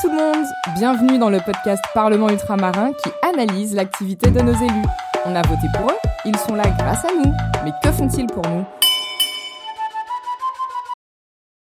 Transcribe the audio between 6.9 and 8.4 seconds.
à nous. Mais que font-ils